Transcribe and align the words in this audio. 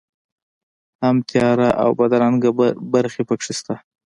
هم 1.01 1.15
تیاره 1.29 1.69
او 1.83 1.89
بدرنګه 1.99 2.49
برخې 2.93 3.21
په 3.29 3.33
کې 3.41 3.51
شته. 3.57 3.73